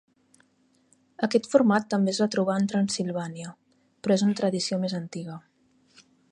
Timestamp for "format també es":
1.51-2.21